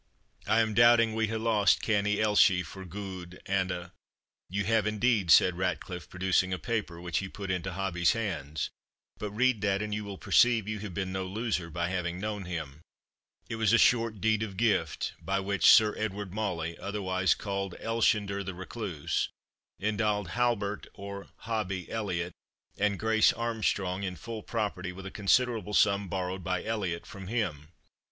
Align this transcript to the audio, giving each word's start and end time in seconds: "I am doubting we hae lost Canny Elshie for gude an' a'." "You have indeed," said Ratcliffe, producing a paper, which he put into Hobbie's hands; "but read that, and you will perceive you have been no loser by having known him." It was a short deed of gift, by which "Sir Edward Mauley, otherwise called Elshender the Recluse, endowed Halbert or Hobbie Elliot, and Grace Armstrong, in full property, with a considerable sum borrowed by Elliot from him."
"I 0.47 0.61
am 0.61 0.73
doubting 0.73 1.13
we 1.13 1.27
hae 1.27 1.35
lost 1.37 1.83
Canny 1.83 2.15
Elshie 2.19 2.63
for 2.65 2.85
gude 2.85 3.39
an' 3.45 3.69
a'." 3.69 3.91
"You 4.49 4.63
have 4.63 4.87
indeed," 4.87 5.29
said 5.29 5.59
Ratcliffe, 5.59 6.09
producing 6.09 6.51
a 6.51 6.57
paper, 6.57 6.99
which 6.99 7.19
he 7.19 7.29
put 7.29 7.51
into 7.51 7.73
Hobbie's 7.73 8.13
hands; 8.13 8.71
"but 9.19 9.29
read 9.29 9.61
that, 9.61 9.79
and 9.83 9.93
you 9.93 10.03
will 10.03 10.17
perceive 10.17 10.67
you 10.67 10.79
have 10.79 10.95
been 10.95 11.11
no 11.11 11.27
loser 11.27 11.69
by 11.69 11.89
having 11.89 12.19
known 12.19 12.45
him." 12.45 12.81
It 13.47 13.57
was 13.57 13.73
a 13.73 13.77
short 13.77 14.19
deed 14.19 14.41
of 14.41 14.57
gift, 14.57 15.13
by 15.21 15.39
which 15.39 15.69
"Sir 15.69 15.95
Edward 15.95 16.33
Mauley, 16.33 16.79
otherwise 16.79 17.35
called 17.35 17.75
Elshender 17.79 18.43
the 18.43 18.55
Recluse, 18.55 19.29
endowed 19.79 20.29
Halbert 20.29 20.87
or 20.95 21.27
Hobbie 21.41 21.91
Elliot, 21.91 22.33
and 22.75 22.97
Grace 22.97 23.31
Armstrong, 23.33 24.01
in 24.01 24.15
full 24.15 24.41
property, 24.41 24.91
with 24.91 25.05
a 25.05 25.11
considerable 25.11 25.75
sum 25.75 26.07
borrowed 26.07 26.43
by 26.43 26.63
Elliot 26.63 27.05
from 27.05 27.27
him." 27.27 27.67